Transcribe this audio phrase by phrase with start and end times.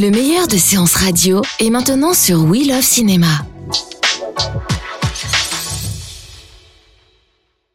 [0.00, 3.26] Le meilleur de séances radio est maintenant sur We Love Cinéma.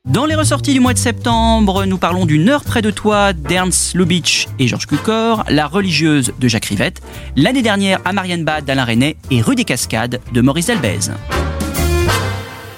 [0.05, 3.93] Dans les ressorties du mois de septembre, nous parlons d'une heure près de toi d'Ernst
[3.93, 6.99] Lubitsch et Georges Cukor, La religieuse de Jacques Rivette,
[7.35, 11.11] l'année dernière à Marienbad d'Alain René et Rue des Cascades de Maurice Delbez.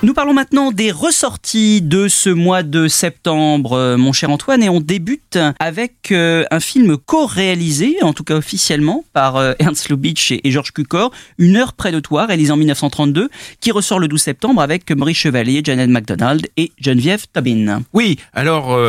[0.04, 4.70] Nous parlons maintenant des ressorties de ce mois de septembre, euh, mon cher Antoine, et
[4.70, 10.31] on débute avec euh, un film co-réalisé, en tout cas officiellement, par euh, Ernst Lubitsch
[10.31, 14.22] et, Georges Cukor, Une heure près de toi, réalisé en 1932, qui ressort le 12
[14.22, 17.82] septembre avec Maurice Chevalier, Janet MacDonald et Geneviève Tobin.
[17.94, 18.80] Oui, alors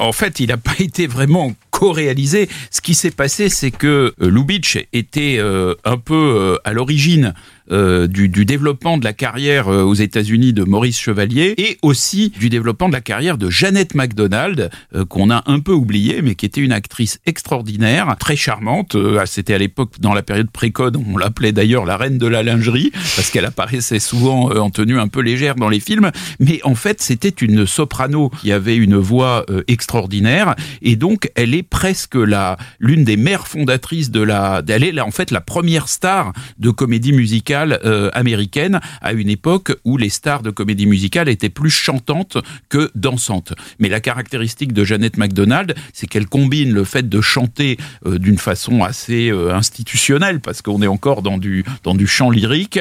[0.00, 2.48] en fait, il n'a pas été vraiment co-réalisé.
[2.72, 5.40] Ce qui s'est passé, c'est que Lubitsch était
[5.84, 7.34] un peu à l'origine
[7.70, 12.32] euh, du, du développement de la carrière euh, aux États-Unis de Maurice Chevalier et aussi
[12.38, 16.34] du développement de la carrière de Jeannette MacDonald euh, qu'on a un peu oublié mais
[16.34, 18.94] qui était une actrice extraordinaire, très charmante.
[18.94, 22.42] Euh, C'était à l'époque dans la période précode, on l'appelait d'ailleurs la reine de la
[22.42, 26.10] lingerie parce qu'elle apparaissait souvent euh, en tenue un peu légère dans les films.
[26.40, 31.54] Mais en fait, c'était une soprano qui avait une voix euh, extraordinaire et donc elle
[31.54, 34.62] est presque la l'une des mères fondatrices de la.
[34.68, 39.72] Elle est en fait la première star de comédie musicale euh, américaine à une époque
[39.84, 43.54] où les stars de comédie musicale étaient plus chantantes que dansantes.
[43.78, 48.38] Mais la caractéristique de Jeannette MacDonald, c'est qu'elle combine le fait de chanter euh, d'une
[48.38, 52.80] façon assez euh, institutionnelle, parce qu'on est encore dans du dans du chant lyrique,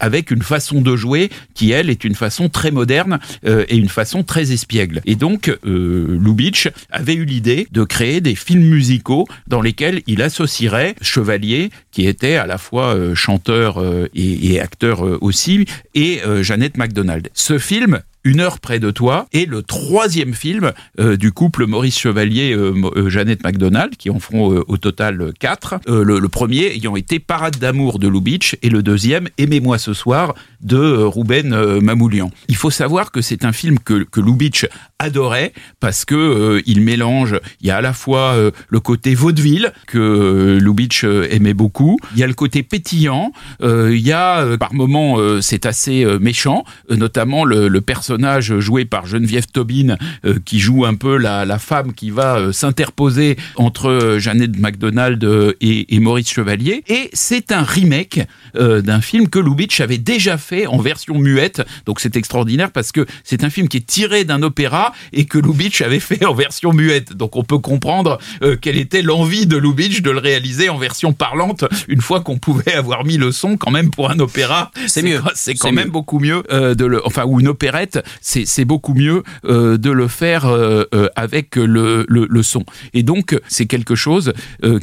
[0.00, 4.22] avec une façon de jouer qui elle est une façon très moderne et une façon
[4.22, 5.00] très espiègle.
[5.04, 10.94] Et donc Lubitsch avait eu l'idée de créer des films musicaux dans lesquels il associerait
[11.00, 13.82] Chevalier, qui était à la fois chanteur
[14.14, 17.28] et, et acteur euh, aussi, et euh, Jeannette MacDonald.
[17.34, 21.98] Ce film une heure près de toi est le troisième film euh, du couple Maurice
[21.98, 26.96] Chevalier euh, euh, Jeannette MacDonald qui en feront euh, au total quatre le, premier ayant
[26.96, 32.30] été Parade d'amour de Lubitsch et le deuxième Aimez-moi ce soir de euh, Mamoulian.
[32.48, 34.66] Il faut savoir que c'est un film que, que Lubitsch
[34.98, 38.36] adorait parce que il mélange il y a à la fois
[38.68, 44.12] le côté vaudeville que Lubitsch aimait beaucoup il y a le côté pétillant il y
[44.12, 50.38] a par moments c'est assez méchant notamment le, le personnage joué par Geneviève Tobin euh,
[50.44, 55.22] qui joue un peu la, la femme qui va euh, s'interposer entre euh, Jeannette MacDonald
[55.24, 58.20] euh, et, et Maurice Chevalier et c'est un remake
[58.56, 62.92] euh, d'un film que Lubitsch avait déjà fait en version muette donc c'est extraordinaire parce
[62.92, 66.34] que c'est un film qui est tiré d'un opéra et que Lubitsch avait fait en
[66.34, 70.68] version muette donc on peut comprendre euh, quelle était l'envie de Lubitsch de le réaliser
[70.68, 74.18] en version parlante une fois qu'on pouvait avoir mis le son quand même pour un
[74.18, 75.20] opéra C'est mieux.
[75.34, 75.90] c'est quand même mieux.
[75.90, 80.08] beaucoup mieux euh, de le enfin ou une opérette c'est beaucoup mieux euh, de le
[80.08, 82.06] faire euh, euh, avec le,
[82.42, 82.64] son.
[82.94, 84.32] Et donc c'est quelque chose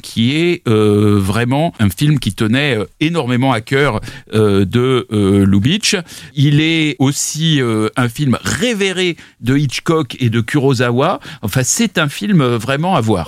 [0.02, 4.00] qui est vraiment un film qui tenait énormément à cœur
[4.34, 5.08] de
[5.46, 5.96] Lubitsch
[6.36, 7.62] il est aussi
[7.96, 11.20] un film révéré de Hitchcock et de Kurosawa.
[11.42, 13.28] Enfin c'est un film vraiment à voir.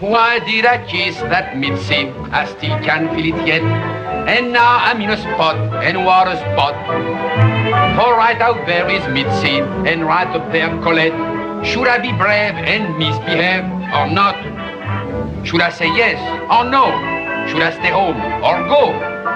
[0.00, 1.54] Why did I kiss that
[4.28, 6.74] And now I'm in a spot, and what a spot.
[7.96, 9.58] For right out there is Mitzi,
[9.90, 11.66] and right up there Colette.
[11.66, 14.36] Should I be brave and misbehave or not?
[15.44, 16.18] Should I say yes
[16.50, 16.86] or no?
[17.48, 18.92] Should I stay home or go?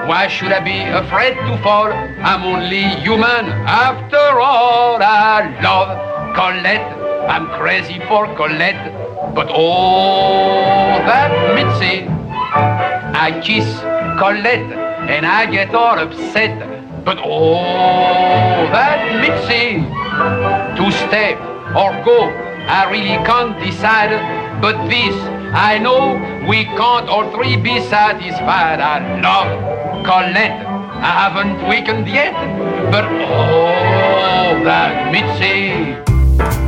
[0.07, 1.93] Why should I be afraid to fall?
[1.93, 5.03] I'm only human after all.
[5.03, 6.93] I love Colette.
[7.29, 8.93] I'm crazy for Colette.
[9.35, 12.06] But oh, that Mitzi.
[13.19, 13.67] I kiss
[14.19, 14.73] Colette
[15.09, 17.05] and I get all upset.
[17.05, 19.85] But oh, that Mitzi.
[20.77, 21.35] To stay
[21.77, 22.29] or go,
[22.67, 24.11] I really can't decide.
[24.61, 25.15] But this,
[25.55, 26.17] I know
[26.49, 28.81] we can't all three be satisfied.
[28.81, 30.67] I love Colette.
[30.67, 32.35] I haven't weakened yet.
[32.91, 36.66] But oh, that Mitzi.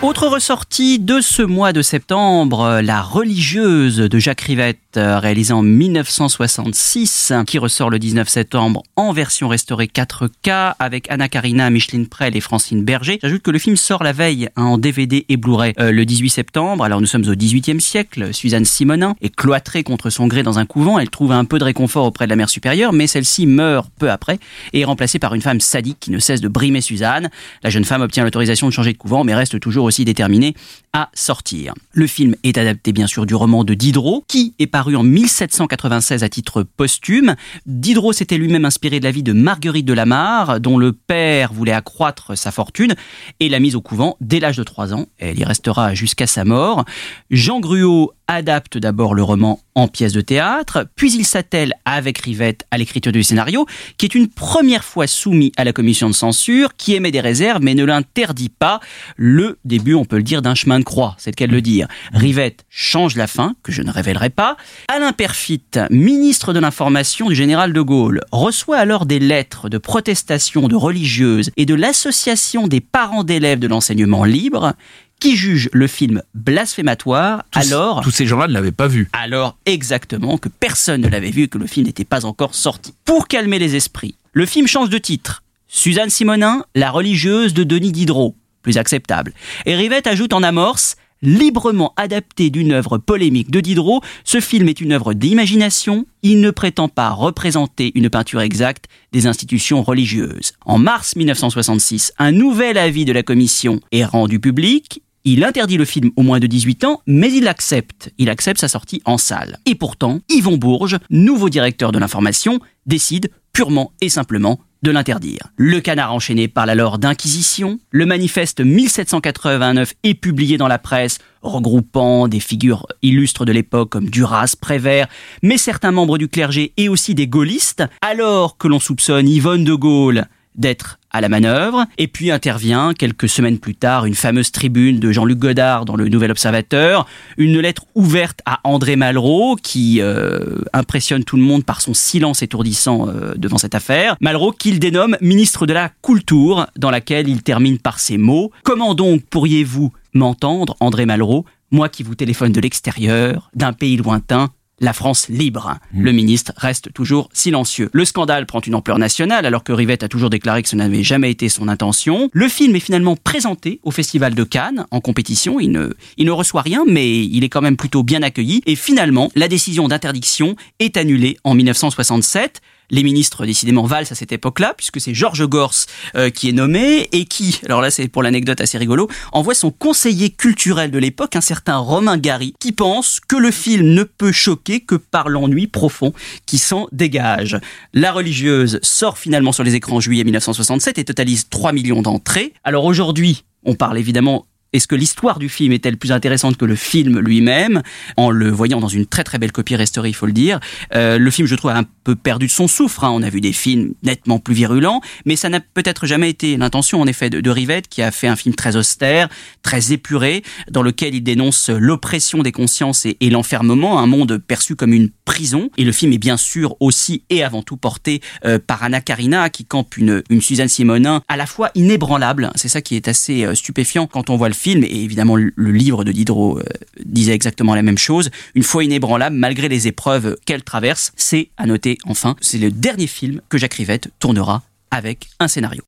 [0.00, 5.62] Autre ressortie de ce mois de septembre, La religieuse de Jacques Rivette, euh, réalisée en
[5.62, 12.36] 1966, qui ressort le 19 septembre en version restaurée 4K avec Anna Karina, Micheline Prel
[12.36, 13.18] et Francine Berger.
[13.20, 16.30] J'ajoute que le film sort la veille hein, en DVD et Blu-ray euh, le 18
[16.30, 16.84] septembre.
[16.84, 18.32] Alors nous sommes au 18e siècle.
[18.32, 21.00] Suzanne Simonin est cloîtrée contre son gré dans un couvent.
[21.00, 24.12] Elle trouve un peu de réconfort auprès de la mère supérieure, mais celle-ci meurt peu
[24.12, 24.38] après
[24.72, 27.30] et est remplacée par une femme sadique qui ne cesse de brimer Suzanne.
[27.64, 30.54] La jeune femme obtient l'autorisation de changer de couvent, mais reste toujours aussi déterminée
[30.92, 31.74] à sortir.
[31.92, 36.22] Le film est adapté bien sûr du roman de Diderot, qui est paru en 1796
[36.22, 37.34] à titre posthume.
[37.66, 41.72] Diderot s'était lui-même inspiré de la vie de Marguerite de Lamar, dont le père voulait
[41.72, 42.94] accroître sa fortune,
[43.40, 45.06] et l'a mise au couvent dès l'âge de 3 ans.
[45.18, 46.84] Elle y restera jusqu'à sa mort.
[47.30, 52.66] Jean Gruau adapte d'abord le roman en pièce de théâtre, puis il s'attelle avec Rivette
[52.70, 56.74] à l'écriture du scénario, qui est une première fois soumis à la commission de censure,
[56.76, 58.80] qui émet des réserves mais ne l'interdit pas.
[59.16, 61.62] Le début, on peut le dire, d'un chemin de croix, c'est le cas de le
[61.62, 61.88] dire.
[62.12, 64.56] Rivette change la fin, que je ne révélerai pas.
[64.88, 70.68] Alain Perfit, ministre de l'information du général de Gaulle, reçoit alors des lettres de protestation
[70.68, 74.74] de religieuses et de l'association des parents d'élèves de l'enseignement libre
[75.20, 79.08] qui juge le film blasphématoire alors tous ces gens-là ne l'avaient pas vu.
[79.12, 82.94] Alors exactement que personne ne l'avait vu et que le film n'était pas encore sorti.
[83.04, 85.42] Pour calmer les esprits, le film change de titre.
[85.66, 88.34] Suzanne Simonin, la religieuse de Denis Diderot,
[88.76, 89.32] acceptable.
[89.64, 94.80] Et Rivette ajoute en amorce librement adapté d'une œuvre polémique de Diderot, ce film est
[94.80, 100.52] une œuvre d'imagination, il ne prétend pas représenter une peinture exacte des institutions religieuses.
[100.64, 105.84] En mars 1966, un nouvel avis de la commission est rendu public, il interdit le
[105.84, 108.12] film au moins de 18 ans, mais il accepte.
[108.18, 109.58] Il accepte sa sortie en salle.
[109.66, 115.48] Et pourtant, Yvon Bourges, nouveau directeur de l'information, décide purement et simplement de l'interdire.
[115.56, 117.78] Le canard enchaîné parle alors d'inquisition.
[117.90, 124.08] Le manifeste 1789 est publié dans la presse, regroupant des figures illustres de l'époque comme
[124.08, 125.08] Duras, Prévert,
[125.42, 129.74] mais certains membres du clergé et aussi des gaullistes, alors que l'on soupçonne Yvonne de
[129.74, 135.00] Gaulle d'être à la manœuvre, et puis intervient quelques semaines plus tard une fameuse tribune
[135.00, 137.06] de Jean-Luc Godard dans le Nouvel Observateur,
[137.36, 142.42] une lettre ouverte à André Malraux qui euh, impressionne tout le monde par son silence
[142.42, 144.16] étourdissant euh, devant cette affaire.
[144.20, 148.94] Malraux qu'il dénomme ministre de la Culture, dans laquelle il termine par ces mots Comment
[148.94, 154.92] donc pourriez-vous m'entendre, André Malraux, moi qui vous téléphone de l'extérieur, d'un pays lointain, la
[154.92, 155.78] France libre.
[155.92, 156.02] Mmh.
[156.02, 157.90] Le ministre reste toujours silencieux.
[157.92, 161.02] Le scandale prend une ampleur nationale alors que Rivette a toujours déclaré que ce n'avait
[161.02, 162.30] jamais été son intention.
[162.32, 165.60] Le film est finalement présenté au Festival de Cannes en compétition.
[165.60, 168.62] Il ne, il ne reçoit rien mais il est quand même plutôt bien accueilli.
[168.66, 172.60] Et finalement, la décision d'interdiction est annulée en 1967
[172.90, 175.74] les ministres décidément valsent à cette époque-là, puisque c'est Georges Gors
[176.16, 179.70] euh, qui est nommé et qui, alors là c'est pour l'anecdote assez rigolo, envoie son
[179.70, 184.32] conseiller culturel de l'époque, un certain Romain Gary, qui pense que le film ne peut
[184.32, 186.12] choquer que par l'ennui profond
[186.46, 187.58] qui s'en dégage.
[187.92, 192.52] La religieuse sort finalement sur les écrans en juillet 1967 et totalise 3 millions d'entrées.
[192.64, 196.76] Alors aujourd'hui, on parle évidemment est-ce que l'histoire du film est-elle plus intéressante que le
[196.76, 197.82] film lui-même
[198.18, 200.60] En le voyant dans une très très belle copie restaurée, il faut le dire?
[200.94, 203.02] Euh, le film, je trouve, a un peu perdu de son souffle.
[203.02, 203.10] Hein.
[203.10, 207.00] On a vu des films nettement plus virulents, mais ça n'a peut-être jamais été l'intention,
[207.00, 209.28] en effet, de, Rivette, qui a fait un film très austère,
[209.62, 214.92] très épuré, dans lequel il dénonce l'oppression des consciences et, l'enfermement, un monde perçu comme
[214.92, 215.70] une prison.
[215.78, 219.48] Et le film est bien sûr aussi et avant tout porté euh, par Anna Karina,
[219.48, 222.50] qui campe une, une Suzanne Simonin à la fois inébranlable.
[222.54, 225.72] C'est ça qui est assez euh, stupéfiant quand on voit le film, et évidemment le
[225.72, 226.62] livre de Diderot euh,
[227.04, 231.66] disait exactement la même chose, une fois inébranlable malgré les épreuves qu'elle traverse, c'est, à
[231.66, 235.82] noter enfin, c'est le dernier film que Jacques Rivette tournera avec un scénario.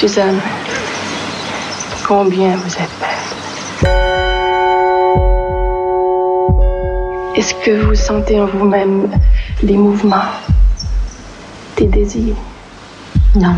[0.00, 0.40] Suzanne,
[2.08, 3.90] combien vous êtes belle.
[7.36, 9.10] Est-ce que vous sentez en vous-même
[9.62, 10.32] des mouvements,
[11.76, 12.34] des désirs?
[13.36, 13.56] Non.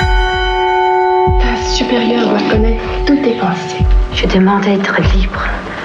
[0.00, 3.84] La supérieure doit connaître toutes tes pensées.
[4.14, 5.44] Je demande à être libre.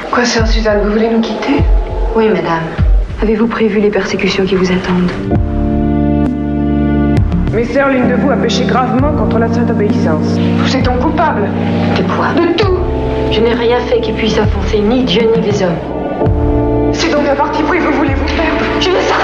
[0.09, 1.61] Quoi, sœur Suzanne, vous voulez nous quitter?
[2.15, 2.63] Oui, madame.
[3.21, 5.56] Avez-vous prévu les persécutions qui vous attendent?
[7.53, 10.37] Mes sœurs, l'une de vous a péché gravement contre la sainte obéissance.
[10.57, 11.49] Vous êtes donc coupable
[11.97, 12.77] De quoi De tout
[13.31, 16.91] Je n'ai rien fait qui puisse offenser ni Dieu ni les hommes.
[16.91, 18.65] C'est donc à parti pris vous voulez vous perdre.
[18.79, 19.16] Je veux sortir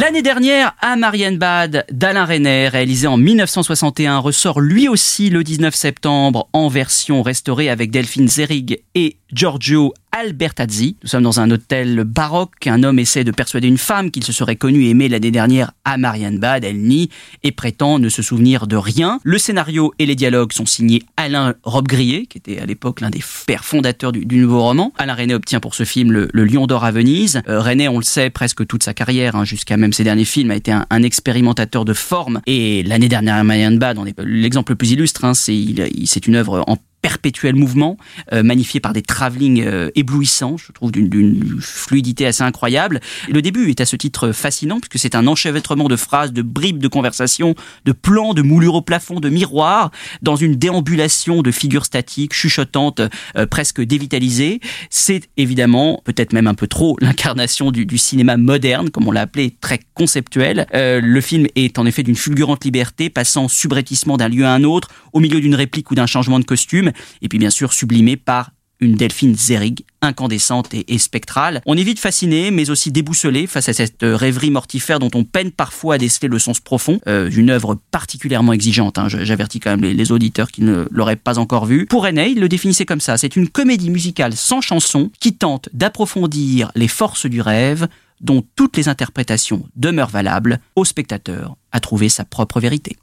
[0.00, 6.48] L'année dernière, à Marienbad d'Alain René, réalisé en 1961, ressort lui aussi le 19 septembre
[6.54, 10.96] en version restaurée avec Delphine Zerig et Giorgio Albertazzi.
[11.02, 12.66] Nous sommes dans un hôtel baroque.
[12.66, 15.72] Un homme essaie de persuader une femme qu'il se serait connu et aimé l'année dernière
[15.86, 16.62] à Marienbad.
[16.62, 17.08] Elle nie
[17.42, 19.18] et prétend ne se souvenir de rien.
[19.24, 23.22] Le scénario et les dialogues sont signés Alain Robbe-Grillet, qui était à l'époque l'un des
[23.46, 24.92] pères fondateurs du, nouveau roman.
[24.98, 27.40] Alain René obtient pour ce film le, Lion d'Or à Venise.
[27.48, 30.50] Euh, René, on le sait, presque toute sa carrière, hein, jusqu'à même ses derniers films,
[30.50, 32.42] a été un, expérimentateur de forme.
[32.46, 35.24] Et l'année dernière à Marienbad, l'exemple le plus illustre.
[35.24, 37.96] Hein, c'est une œuvre en perpétuel mouvement,
[38.32, 43.00] euh, magnifié par des travelling euh, éblouissants, je trouve d'une fluidité assez incroyable.
[43.28, 46.78] Le début est à ce titre fascinant puisque c'est un enchevêtrement de phrases, de bribes
[46.78, 47.54] de conversation,
[47.84, 49.90] de plans, de moulures au plafond, de miroirs,
[50.22, 53.00] dans une déambulation de figures statiques, chuchotantes,
[53.36, 54.60] euh, presque dévitalisées.
[54.90, 59.22] C'est évidemment, peut-être même un peu trop, l'incarnation du, du, cinéma moderne, comme on l'a
[59.22, 60.66] appelé, très conceptuel.
[60.74, 64.64] Euh, le film est en effet d'une fulgurante liberté, passant subrepticement d'un lieu à un
[64.64, 68.16] autre, au milieu d'une réplique ou d'un changement de costume et puis bien sûr sublimé
[68.16, 68.50] par
[68.80, 71.60] une Delphine Zerig, incandescente et, spectrale.
[71.66, 75.50] On est vite fasciné, mais aussi déboussolé face à cette rêverie mortifère dont on peine
[75.50, 78.98] parfois à déceler le sens profond euh, d'une œuvre particulièrement exigeante.
[78.98, 79.08] Hein.
[79.08, 81.86] J'avertis quand même les, auditeurs qui ne l'auraient pas encore vu.
[81.86, 83.18] Pour René, il le définissait comme ça.
[83.18, 87.86] C'est une comédie musicale sans chanson qui tente d'approfondir les forces du rêve
[88.20, 92.96] dont toutes les interprétations demeurent valables, au spectateur à trouver sa propre vérité.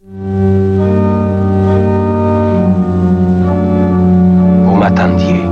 [4.88, 5.44] M'attendiez.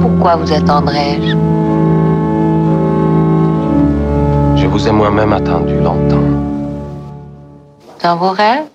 [0.00, 1.30] Pourquoi vous attendrais-je?
[4.60, 6.28] Je vous ai moi-même attendu longtemps.
[8.02, 8.73] Dans vos rêves?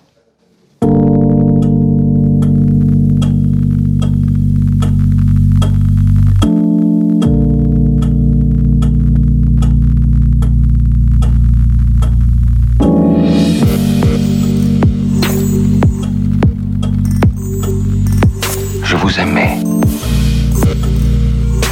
[19.10, 19.58] Vous aimais.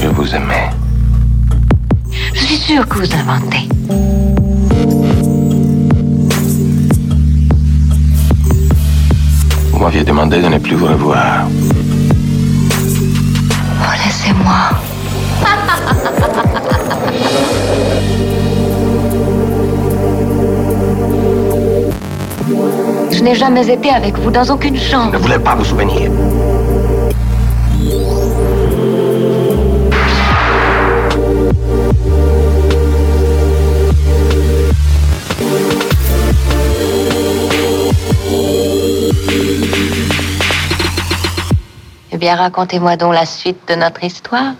[0.01, 0.69] Je vous aimais.
[2.33, 3.69] Je suis sûr que vous inventez.
[9.71, 11.47] Vous m'aviez demandé de ne plus vous revoir.
[13.81, 14.71] Oh, laissez-moi.
[23.11, 25.11] Je n'ai jamais été avec vous dans aucune chambre.
[25.11, 26.09] Je ne voulais pas vous souvenir.
[42.17, 44.55] Eh bien, racontez-moi donc la suite de notre histoire.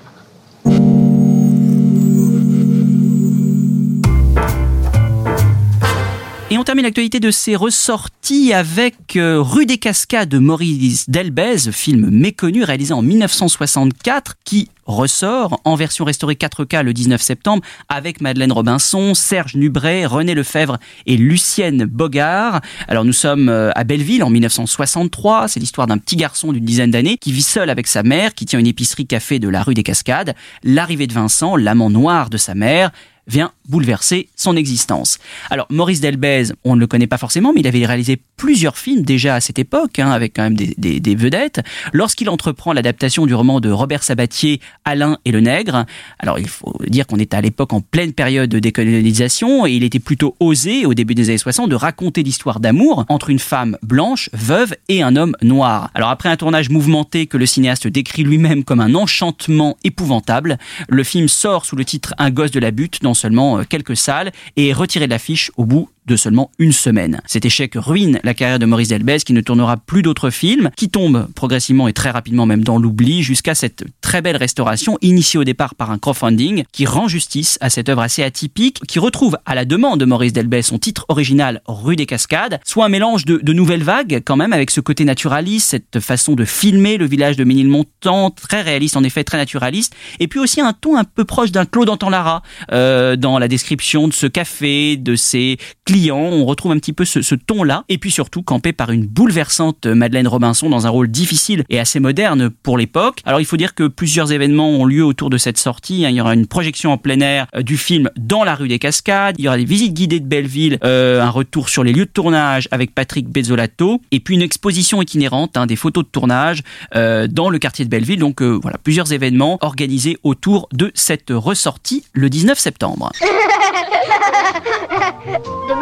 [6.68, 12.62] Termine l'actualité de ces ressorties avec euh, Rue des Cascades de Maurice Delbez, film méconnu
[12.66, 19.14] réalisé en 1964 qui ressort en version restaurée 4K le 19 septembre avec Madeleine Robinson,
[19.14, 22.60] Serge Nubret, René Lefebvre et Lucienne Bogart.
[22.90, 26.92] Alors nous sommes euh, à Belleville en 1963, c'est l'histoire d'un petit garçon d'une dizaine
[26.92, 29.74] d'années qui vit seul avec sa mère, qui tient une épicerie café de la rue
[29.74, 30.36] des Cascades.
[30.66, 32.92] L'arrivée de Vincent, l'amant noir de sa mère,
[33.28, 35.20] vient bouleverser son existence.
[35.50, 39.02] Alors Maurice Delbez, on ne le connaît pas forcément, mais il avait réalisé plusieurs films
[39.02, 41.62] déjà à cette époque, hein, avec quand même des, vedettes.
[41.94, 45.86] Lorsqu'il entreprend l'adaptation du roman de Robert Sabatier, Alain et le Nègre,
[46.20, 49.84] alors il faut dire qu'on est à l'époque en pleine période de décolonisation, et il
[49.84, 53.78] était plutôt osé, au début des années 60, de raconter l'histoire d'amour entre une femme
[53.82, 55.90] blanche, veuve, et un homme noir.
[55.94, 60.58] Alors après un tournage mouvementé que le cinéaste décrit lui-même comme un enchantement épouvantable,
[60.88, 64.32] le film sort sous le titre Un gosse de la butte dans seulement quelques salles
[64.56, 64.74] et
[65.06, 67.22] de l'affiche au bout de seulement une semaine.
[67.26, 70.90] Cet échec ruine la carrière de Maurice Delbez qui ne tournera plus d'autres films, qui
[70.90, 75.44] tombe progressivement et très rapidement même dans l'oubli jusqu'à cette très belle restauration initiée au
[75.44, 79.56] départ par un crowdfunding qui rend justice à cette œuvre assez atypique, qui retrouve à
[79.56, 83.54] la demande de Maurice Delbez son titre original Rue des Cascades, soit un mélange de,
[83.54, 87.44] nouvelles vagues quand même avec ce côté naturaliste, cette façon de filmer le village de
[87.44, 91.52] Ménilmontant, très réaliste en effet, très naturaliste, et puis aussi un ton un peu proche
[91.52, 96.46] d'un Claude Anton Lara euh, dans la description de ce café, de ses clients On
[96.46, 97.84] retrouve un petit peu ce, ton-là.
[97.90, 102.00] Et puis surtout campé par une bouleversante Madeleine Robinson dans un rôle difficile et assez
[102.00, 103.22] moderne pour l'époque.
[103.26, 106.02] Alors il faut dire que plusieurs événements ont lieu autour de cette sortie.
[106.02, 108.80] Il y aura une projection en plein air euh, du film dans la rue des
[108.80, 109.36] Cascades.
[109.38, 112.12] Il y aura des visites guidées de Belleville, euh, un retour sur les lieux de
[112.12, 116.64] tournage avec Patrick Bezzolato et puis une exposition itinérante, hein, des photos de tournage
[116.96, 118.20] euh, dans le quartier de Belleville.
[118.20, 123.12] Donc voilà, plusieurs événements organisés autour de cette ressortie le 19 septembre.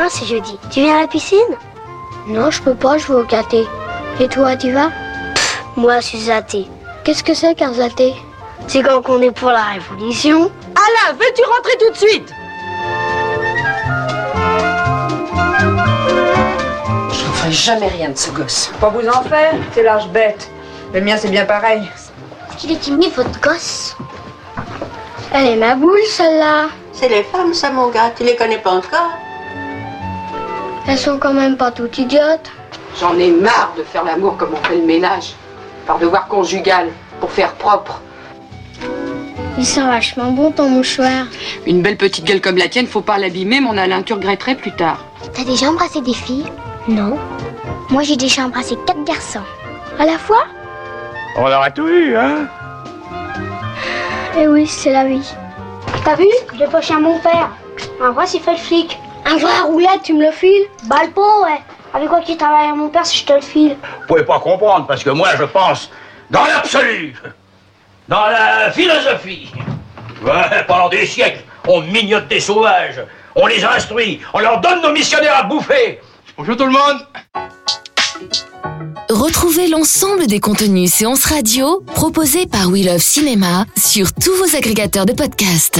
[0.09, 0.57] c'est jeudi.
[0.71, 1.37] Tu viens à la piscine?
[2.27, 3.65] Non, je peux pas, je vais au caté.
[4.19, 4.89] Et toi, tu vas?
[5.75, 6.67] Moi, je suis zaté.
[7.03, 8.15] Qu'est-ce que c'est qu'un zaté
[8.67, 10.51] C'est quand on est pour la révolution.
[10.75, 12.33] Alain, veux-tu rentrer tout de suite?
[17.11, 18.71] Je ne ferai jamais rien de ce gosse.
[18.79, 20.49] Pas vous en faire, c'est l'âge bête.
[20.93, 21.89] Le mien, c'est bien pareil.
[22.57, 23.95] Qu'il est timide, votre gosse?
[25.33, 26.67] Elle est ma boule, celle-là.
[26.93, 28.11] C'est les femmes, ça, mon gars.
[28.15, 29.11] Tu les connais pas encore?
[30.87, 32.51] Elles sont quand même pas toutes idiotes.
[32.99, 35.33] J'en ai marre de faire l'amour comme on fait le ménage.
[35.87, 36.89] Par devoir conjugal,
[37.19, 38.01] pour faire propre.
[39.57, 41.25] Il sent vachement bon ton mouchoir.
[41.65, 44.75] Une belle petite gueule comme la tienne, faut pas l'abîmer, mon Alain, tu regretterais plus
[44.75, 44.99] tard.
[45.33, 46.51] T'as déjà embrassé des filles
[46.87, 47.17] Non.
[47.89, 49.39] Moi, j'ai déjà embrassé quatre garçons.
[49.97, 50.43] À la fois?
[51.37, 52.47] On aura tout eu, hein?
[54.37, 55.33] Eh oui, c'est la vie.
[56.03, 56.27] T'as vu?
[56.57, 57.49] J'ai poché à mon père.
[58.03, 58.99] En vrai, s'il fait le flic.
[59.25, 60.67] Un joueur à roulette, tu me le files?
[60.85, 61.59] Bah le pot, ouais.
[61.93, 63.75] Avec quoi qui travaille à mon père si je te le file?
[64.01, 65.89] Vous pouvez pas comprendre, parce que moi, je pense
[66.29, 67.15] dans l'absolu,
[68.07, 69.51] dans la philosophie.
[70.23, 73.01] Ouais, pendant des siècles, on mignote des sauvages,
[73.35, 75.99] on les instruit, on leur donne nos missionnaires à bouffer.
[76.37, 77.05] Bonjour tout le monde
[79.09, 85.05] Retrouvez l'ensemble des contenus séances radio proposés par We Love Cinéma sur tous vos agrégateurs
[85.05, 85.79] de podcasts.